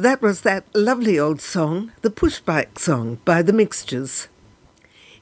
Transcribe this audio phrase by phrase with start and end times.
[0.00, 4.28] That was that lovely old song, the Push Bike Song by The Mixtures.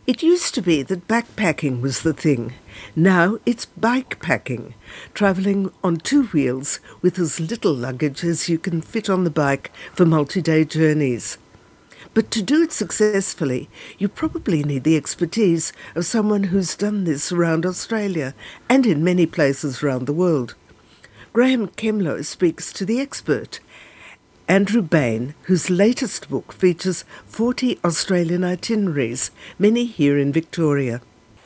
[0.07, 2.55] It used to be that backpacking was the thing.
[2.95, 4.75] Now it's bike packing,
[5.15, 9.73] travelling on two wheels with as little luggage as you can fit on the bike
[9.95, 11.39] for multi day journeys.
[12.15, 13.69] But to do it successfully,
[13.99, 18.33] you probably need the expertise of someone who's done this around Australia
[18.69, 20.55] and in many places around the world.
[21.33, 23.59] Graeme Kemlo speaks to the expert
[24.49, 31.03] Andrew Bain, whose latest book features 40 Australian itineraries, many here in Victoria.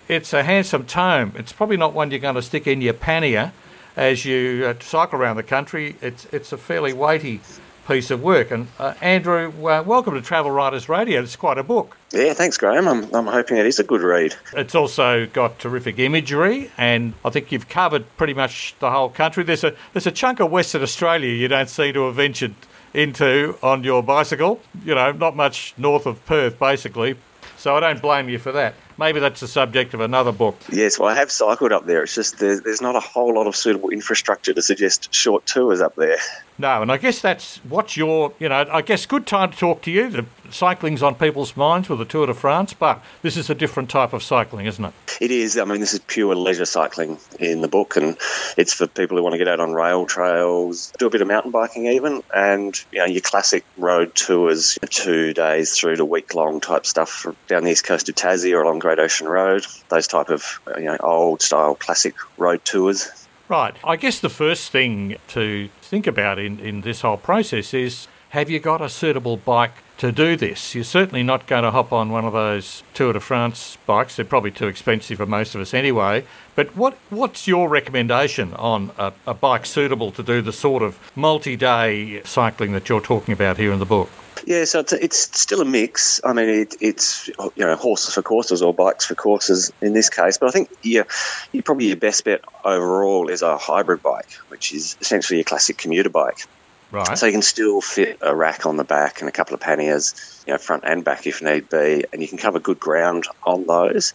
[0.06, 1.33] It's a handsome tome.
[1.34, 3.51] It's probably not one you're going to stick in your pannier
[3.96, 5.96] as you uh, cycle around the country.
[6.01, 7.41] It's, it's a fairly weighty
[7.88, 8.52] piece of work.
[8.52, 11.23] And uh, Andrew, uh, welcome to Travel Writers Radio.
[11.23, 11.96] It's quite a book.
[12.12, 12.87] Yeah, thanks, Graeme.
[12.87, 14.37] I'm, I'm hoping it is a good read.
[14.52, 19.43] It's also got terrific imagery, and I think you've covered pretty much the whole country.
[19.43, 22.55] There's a there's a chunk of Western Australia you don't seem to have ventured
[22.95, 24.60] into on your bicycle.
[24.84, 27.16] You know, not much north of Perth, basically.
[27.57, 28.74] So I don't blame you for that.
[28.98, 30.57] Maybe that's the subject of another book.
[30.71, 32.02] Yes, well, I have cycled up there.
[32.02, 35.80] It's just there's, there's not a whole lot of suitable infrastructure to suggest short tours
[35.80, 36.18] up there.
[36.59, 39.82] No, and I guess that's what's your, you know, I guess good time to talk
[39.82, 40.10] to you.
[40.10, 43.88] The cycling's on people's minds with the Tour de France, but this is a different
[43.88, 44.93] type of cycling, isn't it?
[45.21, 45.56] It is.
[45.56, 48.16] I mean, this is pure leisure cycling in the book, and
[48.56, 51.27] it's for people who want to get out on rail trails, do a bit of
[51.27, 56.34] mountain biking even, and, you know, your classic road tours, two days through to week
[56.34, 60.09] long type stuff down the east coast of Tassie or along Great Ocean Road, those
[60.09, 63.09] type of, you know, old style classic road tours.
[63.49, 63.74] Right.
[63.85, 68.50] I guess the first thing to think about in, in this whole process is have
[68.50, 70.75] you got a suitable bike to do this?
[70.75, 74.16] You're certainly not going to hop on one of those Tour de France bikes.
[74.16, 76.25] They're probably too expensive for most of us anyway.
[76.56, 80.99] But what what's your recommendation on a, a bike suitable to do the sort of
[81.15, 84.11] multi day cycling that you're talking about here in the book?
[84.47, 86.21] Yeah, so it's, it's still a mix.
[86.25, 90.09] I mean, it, it's you know horses for courses or bikes for courses in this
[90.09, 90.38] case.
[90.38, 91.05] But I think yeah,
[91.53, 95.78] you probably your best bet overall is a hybrid bike, which is essentially a classic
[95.78, 96.47] commuter bike.
[96.91, 97.17] Right.
[97.17, 100.44] So you can still fit a rack on the back and a couple of panniers,
[100.47, 103.65] you know, front and back if need be, and you can cover good ground on
[103.67, 104.12] those.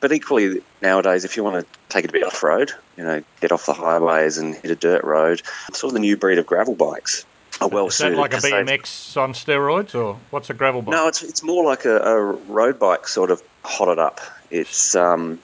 [0.00, 3.22] But equally nowadays, if you want to take it a bit off road, you know,
[3.40, 5.40] get off the highways and hit a dirt road,
[5.72, 7.24] sort of the new breed of gravel bikes
[7.60, 8.18] are well Is that suited.
[8.18, 10.92] like a 'cause they've- BMX on steroids, or what's a gravel bike?
[10.92, 14.20] No, it's it's more like a, a road bike sort of hotted up.
[14.50, 15.40] It's um,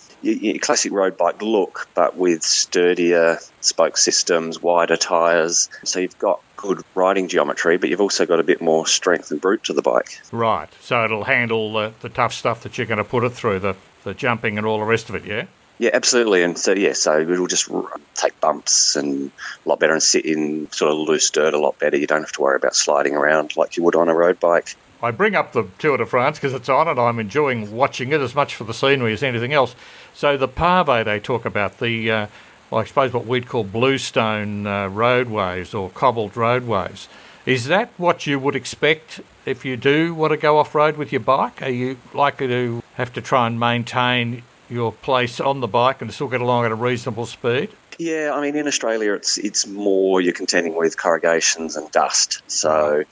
[0.60, 5.68] classic road bike look, but with sturdier spoke systems, wider tyres.
[5.84, 9.40] So you've got good riding geometry, but you've also got a bit more strength and
[9.40, 10.20] brute to the bike.
[10.30, 10.68] Right.
[10.80, 13.74] So it'll handle the, the tough stuff that you're going to put it through, the,
[14.04, 15.46] the jumping and all the rest of it, yeah?
[15.78, 16.42] Yeah, absolutely.
[16.42, 17.70] And so yeah, so it'll just
[18.14, 19.30] take bumps and
[19.64, 21.96] a lot better and sit in sort of loose dirt a lot better.
[21.96, 24.76] You don't have to worry about sliding around like you would on a road bike.
[25.02, 28.20] I bring up the Tour de France because it's on and I'm enjoying watching it
[28.20, 29.74] as much for the scenery as anything else.
[30.14, 32.26] So the pave they talk about, the, uh,
[32.70, 37.08] well, I suppose what we'd call bluestone uh, roadways or cobbled roadways,
[37.44, 41.10] is that what you would expect if you do want to go off road with
[41.10, 41.60] your bike?
[41.62, 46.12] Are you likely to have to try and maintain your place on the bike and
[46.12, 47.70] still get along at a reasonable speed?
[47.98, 52.42] Yeah, I mean, in Australia, it's it's more you're contending with corrugations and dust.
[52.46, 53.04] So,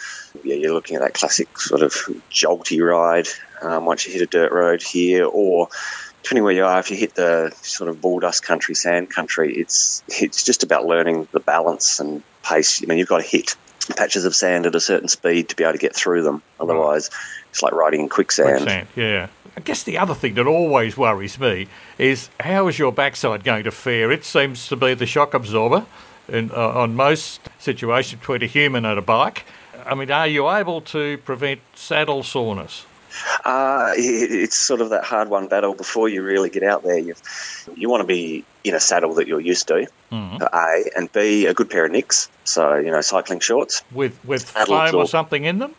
[0.43, 1.93] yeah, you're looking at that classic sort of
[2.31, 3.29] jolty ride
[3.63, 5.69] um, once you hit a dirt road here, or
[6.23, 10.03] depending where you are, if you hit the sort of bulldust country, sand country, it's
[10.09, 12.83] it's just about learning the balance and pace.
[12.83, 13.55] I mean, you've got to hit
[13.97, 16.43] patches of sand at a certain speed to be able to get through them.
[16.59, 17.11] Otherwise,
[17.51, 18.63] it's like riding in quicksand.
[18.63, 19.29] Quicksand, yeah.
[19.57, 21.67] I guess the other thing that always worries me
[21.99, 24.11] is how is your backside going to fare?
[24.11, 25.85] It seems to be the shock absorber
[26.29, 29.45] in, uh, on most situations between a human and a bike.
[29.85, 32.87] I mean, are you able to prevent saddle soreness?
[33.45, 36.99] Uh, it, it's sort of that hard won battle before you really get out there.
[36.99, 37.15] You
[37.75, 40.41] you want to be in a saddle that you're used to, Mhm.
[40.53, 42.29] A, and B, a good pair of nicks.
[42.45, 43.83] So, you know, cycling shorts.
[43.93, 45.75] With with foam or something in them?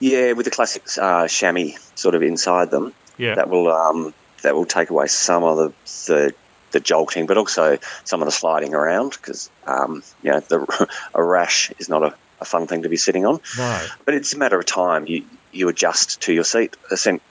[0.00, 2.92] Yeah, with the classic uh, chamois sort of inside them.
[3.16, 3.34] Yeah.
[3.34, 5.72] That will um, that will take away some of the,
[6.06, 6.34] the
[6.72, 11.22] the jolting, but also some of the sliding around because um, you know the, a
[11.22, 13.40] rash is not a, a fun thing to be sitting on.
[13.56, 13.86] No.
[14.04, 15.06] But it's a matter of time.
[15.06, 16.76] You you adjust to your seat,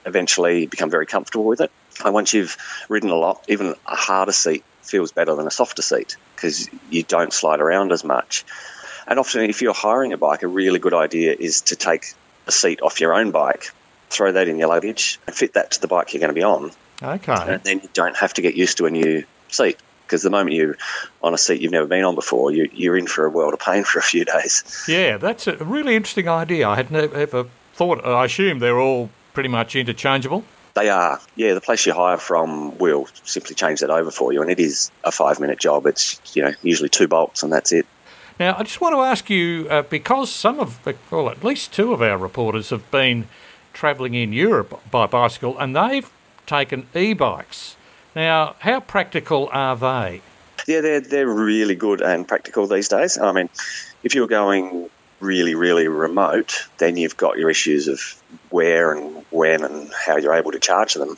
[0.06, 1.70] eventually become very comfortable with it.
[2.04, 2.56] And once you've
[2.88, 7.02] ridden a lot, even a harder seat feels better than a softer seat because you
[7.02, 8.44] don't slide around as much.
[9.06, 12.14] And often, if you're hiring a bike, a really good idea is to take
[12.46, 13.70] a seat off your own bike,
[14.14, 16.42] throw that in your luggage, and fit that to the bike you're going to be
[16.42, 16.70] on.
[17.02, 17.32] Okay.
[17.32, 19.78] And then you don't have to get used to a new seat.
[20.06, 20.76] because the moment you're
[21.22, 23.60] on a seat you've never been on before, you, you're in for a world of
[23.60, 24.84] pain for a few days.
[24.88, 26.68] Yeah, that's a really interesting idea.
[26.68, 28.04] I had never ever thought.
[28.04, 30.44] I assume they're all pretty much interchangeable.
[30.74, 31.20] They are.
[31.36, 34.58] Yeah, the place you hire from will simply change that over for you, and it
[34.58, 35.86] is a five minute job.
[35.86, 37.86] It's you know usually two bolts and that's it.
[38.38, 41.92] Now, I just want to ask you uh, because some of, well, at least two
[41.92, 43.28] of our reporters have been
[43.74, 46.10] travelling in Europe by bicycle, and they've
[46.46, 47.76] taken e-bikes.
[48.16, 50.22] Now, how practical are they?
[50.66, 53.18] Yeah, they're they're really good and practical these days.
[53.18, 53.50] I mean,
[54.02, 54.88] if you're going
[55.20, 58.00] really, really remote, then you've got your issues of
[58.50, 61.16] where and when and how you're able to charge them.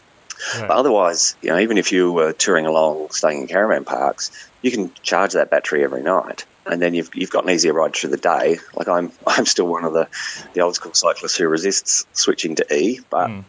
[0.58, 4.30] But otherwise, you know, even if you were touring along, staying in caravan parks,
[4.62, 7.94] you can charge that battery every night, and then you've you've got an easier ride
[7.94, 8.58] through the day.
[8.74, 10.08] Like I'm I'm still one of the
[10.54, 13.44] the old school cyclists who resists switching to E, but mm.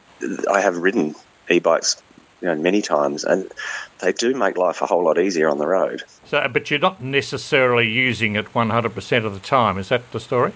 [0.50, 1.16] I have ridden
[1.50, 2.02] e-bikes
[2.42, 3.52] you know many times, and
[4.00, 6.04] they do make life a whole lot easier on the road.
[6.26, 9.78] So, but you're not necessarily using it 100% of the time.
[9.78, 10.54] Is that the story?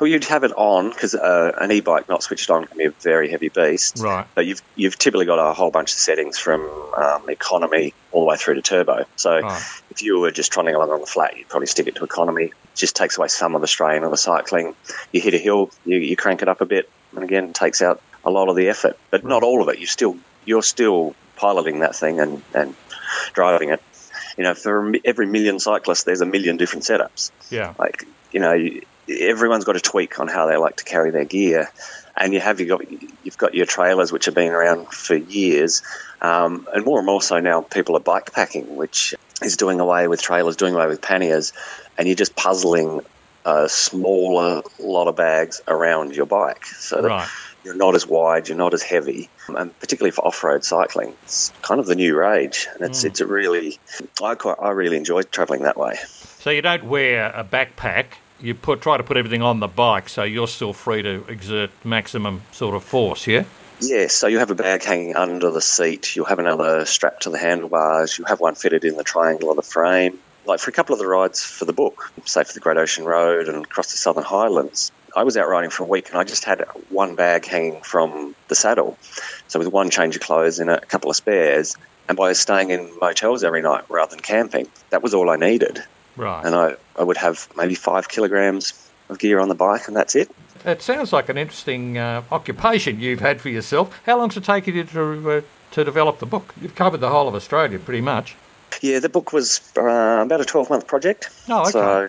[0.00, 2.90] Well, you'd have it on because uh, an e-bike not switched on can be a
[2.90, 3.98] very heavy beast.
[3.98, 4.26] Right.
[4.34, 6.60] But you've you've typically got a whole bunch of settings from
[6.96, 9.04] um, economy all the way through to turbo.
[9.16, 9.62] So right.
[9.90, 12.44] if you were just trotting along on the flat, you'd probably stick it to economy.
[12.44, 14.74] It just takes away some of the strain of the cycling.
[15.12, 18.00] You hit a hill, you, you crank it up a bit, and again takes out
[18.24, 19.78] a lot of the effort, but not all of it.
[19.78, 22.74] You still you're still piloting that thing and, and
[23.32, 23.82] driving it.
[24.36, 27.32] You know, for every million cyclists, there's a million different setups.
[27.50, 27.74] Yeah.
[27.78, 28.54] Like, you know,
[29.08, 31.70] everyone's got a tweak on how they like to carry their gear.
[32.16, 32.90] And you have you got
[33.24, 35.82] you've got your trailers which have been around for years,
[36.20, 40.08] um, and more and more so now people are bike packing, which is doing away
[40.08, 41.52] with trailers, doing away with panniers,
[41.96, 43.02] and you're just puzzling
[43.44, 46.66] a smaller lot of bags around your bike.
[46.66, 47.30] So that
[47.64, 51.78] you're not as wide, you're not as heavy, and particularly for off-road cycling, it's kind
[51.78, 53.06] of the new rage, and it's mm.
[53.06, 53.78] it's a really
[54.22, 55.96] I quite I really enjoy travelling that way.
[56.40, 58.06] So you don't wear a backpack.
[58.40, 61.70] You put try to put everything on the bike, so you're still free to exert
[61.84, 63.26] maximum sort of force.
[63.26, 63.44] Yeah.
[63.80, 66.16] Yeah, so you have a bag hanging under the seat.
[66.16, 68.18] You'll have another strapped to the handlebars.
[68.18, 70.18] You have one fitted in the triangle of the frame.
[70.46, 73.04] Like for a couple of the rides for the book, say for the Great Ocean
[73.04, 76.24] Road and across the Southern Highlands, I was out riding for a week and I
[76.24, 78.98] just had one bag hanging from the saddle.
[79.46, 81.76] So with one change of clothes and a couple of spares,
[82.08, 85.84] and by staying in motels every night rather than camping, that was all I needed.
[86.16, 86.44] Right.
[86.44, 90.14] And I, I would have maybe five kilograms of gear on the bike, and that's
[90.14, 90.30] it.
[90.64, 93.98] It sounds like an interesting uh, occupation you've had for yourself.
[94.04, 95.40] How long did it take you to uh,
[95.72, 96.54] to develop the book?
[96.60, 98.34] You've covered the whole of Australia pretty much.
[98.82, 101.30] Yeah, the book was uh, about a twelve month project.
[101.48, 101.70] Oh, okay.
[101.70, 102.08] So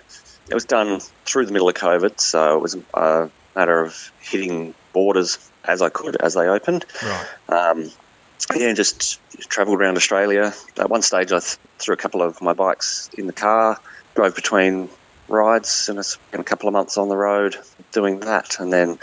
[0.50, 4.74] it was done through the middle of COVID, so it was a matter of hitting
[4.94, 6.86] borders as I could as they opened.
[7.04, 7.28] Right.
[7.50, 7.92] Um,
[8.56, 9.20] yeah, just
[9.50, 10.54] travelled around Australia.
[10.78, 13.80] At one stage, I th- threw a couple of my bikes in the car,
[14.20, 14.90] drove between
[15.30, 15.98] rides, and
[16.34, 17.56] a couple of months on the road
[17.94, 18.98] doing that, and then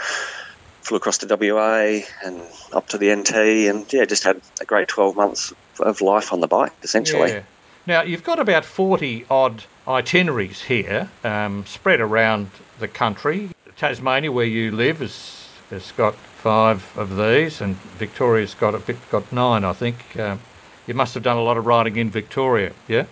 [0.83, 2.39] flew across to WA and
[2.71, 3.31] up to the NT,
[3.67, 7.31] and yeah, just had a great 12 months of life on the bike, essentially.
[7.31, 7.41] Yeah.
[7.87, 13.49] Now, you've got about 40 odd itineraries here um, spread around the country.
[13.75, 18.97] Tasmania, where you live, has, has got five of these, and Victoria's got a bit,
[19.09, 20.15] got nine, I think.
[20.15, 20.41] Um,
[20.85, 23.07] you must have done a lot of riding in Victoria, yeah?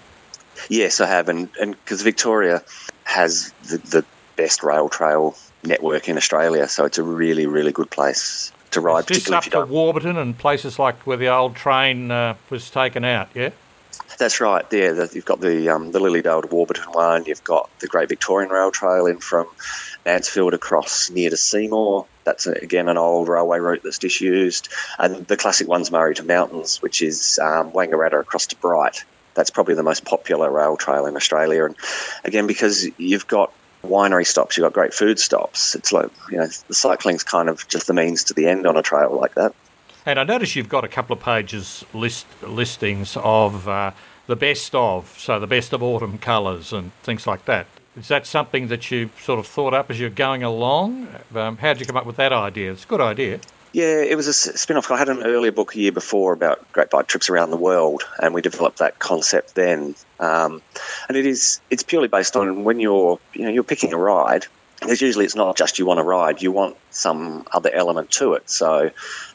[0.70, 2.64] Yes, I have, and because Victoria
[3.04, 4.06] has the, the
[4.36, 9.08] best rail trail network in Australia, so it's a really, really good place to ride.
[9.08, 13.30] This up to Warburton and places like where the old train uh, was taken out,
[13.34, 13.50] yeah?
[14.18, 14.66] That's right.
[14.72, 17.26] Yeah, the, you've got the um, the Lilydale to Warburton one.
[17.26, 19.48] You've got the Great Victorian Rail Trail in from
[20.06, 22.06] Mansfield across near to Seymour.
[22.24, 24.70] That's again an old railway route that's disused.
[25.00, 29.04] And the classic one's Murray to Mountains, which is um, Wangaratta across to Bright.
[29.36, 31.66] That's probably the most popular rail trail in Australia.
[31.66, 31.76] And
[32.24, 35.76] again, because you've got winery stops, you've got great food stops.
[35.76, 38.78] It's like you know the cycling's kind of just the means to the end on
[38.78, 39.54] a trail like that.
[40.06, 43.92] And I notice you've got a couple of pages list listings of uh,
[44.28, 47.68] the best of, so the best of autumn colours and things like that.
[47.98, 51.08] Is that something that you sort of thought up as you're going along?
[51.34, 52.72] Um, how did you come up with that idea?
[52.72, 53.40] It's a good idea.
[53.72, 54.92] Yeah, it was a spin off.
[54.92, 58.04] I had an earlier book a year before about great bike trips around the world,
[58.22, 59.96] and we developed that concept then.
[60.20, 60.62] Um,
[61.08, 64.46] and it is it's purely based on when you're you know you're picking a ride.
[64.82, 68.34] Because usually it's not just you want to ride, you want some other element to
[68.34, 68.50] it.
[68.50, 68.92] So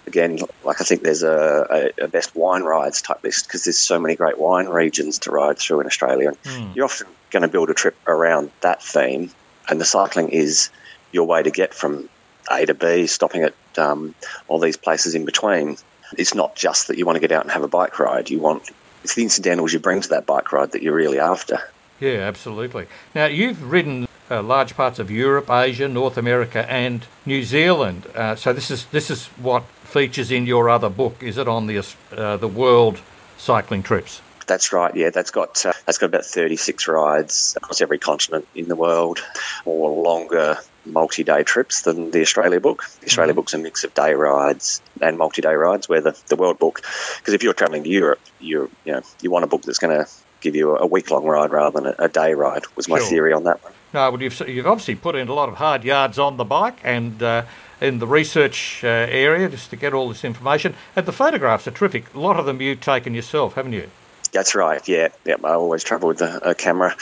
[0.07, 3.79] again, like I think there's a, a, a best wine rides type list because there's
[3.79, 6.33] so many great wine regions to ride through in Australia.
[6.45, 6.77] Mm.
[6.77, 9.31] You're often going to build a trip around that theme,
[9.67, 10.69] and the cycling is
[11.11, 12.11] your way to get from
[12.53, 14.15] A to B, stopping at um,
[14.47, 15.79] all these places in between.
[16.19, 18.31] It's not just that you want to get out and have a bike ride.
[18.31, 18.71] You want
[19.03, 21.59] it's the incidentals you bring to that bike ride that you're really after.
[22.01, 22.87] Yeah, absolutely.
[23.15, 28.07] Now, you've ridden uh, large parts of Europe, Asia, North America, and New Zealand.
[28.15, 31.23] Uh, so this is this is what features in your other book.
[31.23, 33.01] Is it on the uh, the world
[33.39, 34.23] cycling trips?
[34.47, 34.95] That's right.
[34.95, 39.21] Yeah, that's got uh, that's got about 36 rides across every continent in the world,
[39.65, 42.85] or longer multi-day trips than the Australia book.
[43.01, 43.41] The Australia mm-hmm.
[43.41, 46.83] book's a mix of day rides and multi-day rides, where the, the world book,
[47.19, 49.97] because if you're travelling to Europe, you you know you want a book that's going
[49.97, 50.11] to
[50.41, 52.63] give you a week-long ride rather than a, day ride.
[52.75, 53.09] Was my sure.
[53.09, 53.73] theory on that one.
[53.93, 56.79] No, but you've, you've obviously put in a lot of hard yards on the bike
[56.83, 57.45] and uh,
[57.81, 60.75] in the research uh, area just to get all this information.
[60.97, 62.15] And the photographs are terrific.
[62.15, 63.91] A lot of them you've taken yourself, haven't you?
[64.33, 64.87] That's right.
[64.89, 65.37] Yeah, yeah.
[65.43, 66.95] I always travel with a, a camera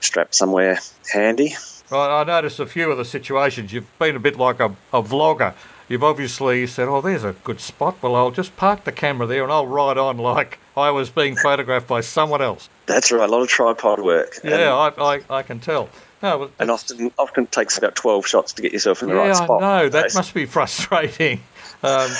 [0.00, 0.78] strapped somewhere
[1.12, 1.54] handy.
[1.90, 3.72] Right, I noticed a few of the situations.
[3.72, 5.54] You've been a bit like a, a vlogger.
[5.88, 7.96] You've obviously said, "Oh, there's a good spot.
[8.00, 11.34] Well, I'll just park the camera there and I'll ride on like I was being
[11.34, 13.28] photographed by someone else." That's right.
[13.28, 14.38] A lot of tripod work.
[14.44, 15.88] Yeah, I, I, I can tell.
[16.22, 19.36] No, and often often takes about twelve shots to get yourself in the yeah, right
[19.36, 19.60] spot.
[19.60, 21.40] No, that must be frustrating.
[21.82, 22.10] Um,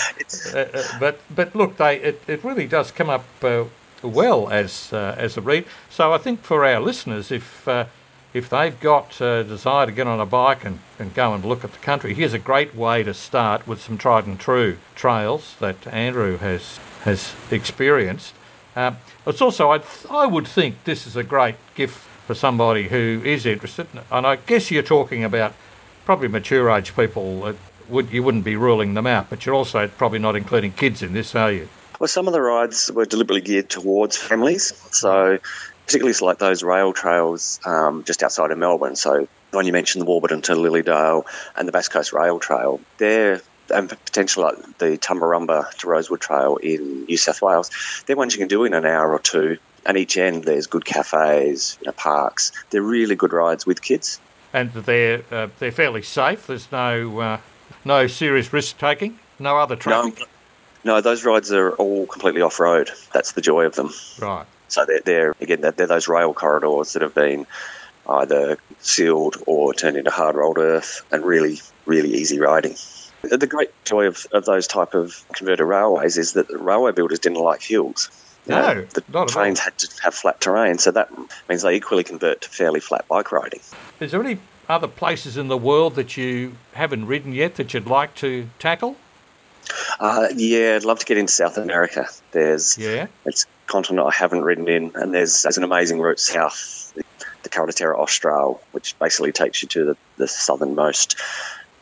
[0.52, 3.64] uh, uh, but but look, they it, it really does come up uh,
[4.02, 5.64] well as uh, as a read.
[5.90, 7.84] So I think for our listeners, if uh,
[8.32, 11.64] if they've got a desire to get on a bike and, and go and look
[11.64, 15.56] at the country, here's a great way to start with some tried and true trails
[15.60, 18.34] that Andrew has has experienced.
[18.76, 18.92] Uh,
[19.26, 23.44] it's also I I would think this is a great gift for somebody who is
[23.44, 23.88] interested.
[24.08, 25.52] And I guess you're talking about
[26.04, 27.54] probably mature age people.
[27.88, 31.12] Would, you wouldn't be ruling them out, but you're also probably not including kids in
[31.12, 31.68] this, are you?
[31.98, 34.72] Well, some of the rides were deliberately geared towards families.
[34.92, 35.40] So,
[35.90, 38.94] particularly like those rail trails um, just outside of Melbourne.
[38.94, 41.24] So, when you mentioned the Warburton to Lilydale
[41.56, 43.40] and the Bass Coast Rail Trail, they're
[43.74, 47.70] and potentially like the Tumbarumba to Rosewood Trail in New South Wales,
[48.06, 50.84] they're ones you can do in an hour or two and each end there's good
[50.84, 52.52] cafes, you know, parks.
[52.70, 54.20] They're really good rides with kids.
[54.52, 56.46] And they're uh, they're fairly safe.
[56.46, 57.40] There's no uh,
[57.84, 59.18] no serious risk taking.
[59.38, 60.18] No other traffic.
[60.84, 62.90] No, no, those rides are all completely off road.
[63.12, 63.90] That's the joy of them.
[64.20, 64.46] Right.
[64.70, 67.46] So they're, they're again they're, they're those rail corridors that have been
[68.08, 72.76] either sealed or turned into hard rolled earth, and really really easy riding.
[73.22, 77.18] The great joy of, of those type of converted railways is that the railway builders
[77.18, 78.08] didn't like hills.
[78.46, 81.10] No, the trains had to have flat terrain, so that
[81.48, 83.60] means they equally convert to fairly flat bike riding.
[84.00, 87.86] Is there any other places in the world that you haven't ridden yet that you'd
[87.86, 88.96] like to tackle?
[90.00, 92.06] Uh, yeah, I'd love to get into South America.
[92.32, 96.92] There's yeah, it's continent I haven't ridden in, and there's, there's an amazing route south,
[97.42, 101.16] the Carretera Austral, which basically takes you to the, the southernmost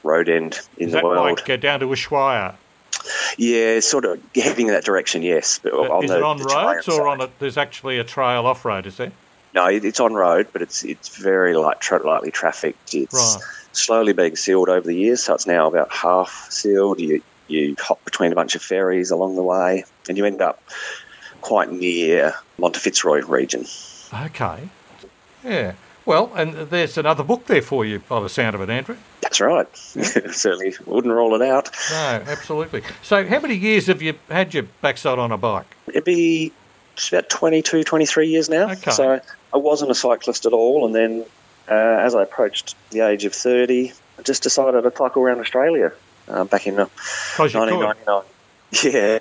[0.03, 1.39] road end in Is the world.
[1.39, 2.55] Like uh, down to Ushuaia.
[3.37, 5.23] Yeah, sort of heading in that direction.
[5.23, 7.29] Yes, but on is the, it on roads or on a?
[7.39, 9.13] There's actually a trail off road, is there?
[9.55, 12.95] No, it's on road, but it's it's very light, tra- lightly trafficked.
[12.95, 13.43] It's right.
[13.73, 17.01] slowly being sealed over the years, so it's now about half sealed.
[17.01, 20.63] You you hop between a bunch of ferries along the way, and you end up
[21.41, 23.65] quite near Monte Fitz Roy region.
[24.13, 24.69] Okay.
[25.45, 25.75] Yeah.
[26.05, 28.97] Well, and there's another book there for you by the sound of it, Andrew.
[29.21, 29.67] That's right.
[29.77, 31.69] Certainly wouldn't roll it out.
[31.91, 32.83] No, absolutely.
[33.03, 35.67] So, how many years have you had your backside on a bike?
[35.89, 36.51] It'd be
[37.11, 38.71] about 22, 23 years now.
[38.71, 38.91] Okay.
[38.91, 39.21] So,
[39.53, 40.87] I wasn't a cyclist at all.
[40.87, 41.27] And then,
[41.69, 45.93] uh, as I approached the age of 30, I just decided to cycle around Australia
[46.29, 48.23] uh, back in 1999.
[48.85, 49.21] Yeah,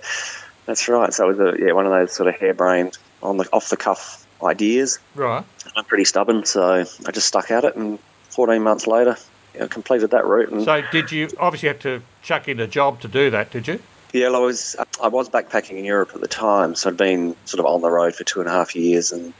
[0.67, 1.11] that's right.
[1.11, 3.77] So, it was a, yeah, one of those sort of harebrained, on the off the
[3.77, 4.99] cuff ideas.
[5.15, 5.43] Right.
[5.75, 9.17] I'm pretty stubborn, so I just stuck at it, and 14 months later,
[9.53, 10.49] you know, completed that route.
[10.49, 13.51] And so, did you obviously have to chuck in a job to do that?
[13.51, 13.79] Did you?
[14.13, 17.59] Yeah, I was I was backpacking in Europe at the time, so I'd been sort
[17.59, 19.33] of on the road for two and a half years, and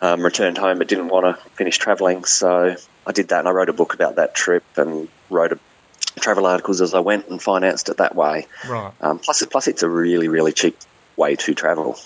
[0.00, 2.24] um, returned home, but didn't want to finish travelling.
[2.24, 5.58] So I did that, and I wrote a book about that trip, and wrote a,
[6.28, 8.46] travel articles as I went, and financed it that way.
[8.68, 8.92] Right.
[9.00, 10.76] Um, plus, plus, it's a really really cheap
[11.16, 11.98] way to travel.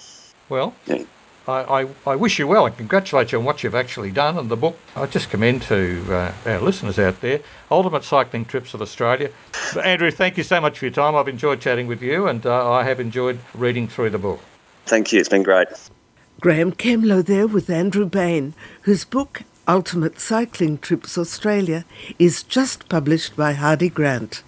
[0.48, 1.02] Well, yeah.
[1.48, 4.48] I, I, I, wish you well and congratulate you on what you've actually done and
[4.48, 4.78] the book.
[4.94, 9.28] I just commend to uh, our listeners out there Ultimate Cycling Trips of Australia.
[9.74, 11.16] But Andrew, thank you so much for your time.
[11.16, 14.38] I've enjoyed chatting with you and uh, I have enjoyed reading through the book.
[14.86, 15.18] Thank you.
[15.18, 15.66] It's been great.
[16.40, 21.84] Graeme Kemlo there with Andrew Bain, whose book Ultimate Cycling Trips Australia
[22.18, 24.42] is just published by Hardie Grant.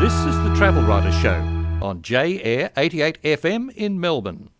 [0.00, 1.42] This is the Travel Writer Show
[1.82, 4.50] on J Air 88 FM in Melbourne.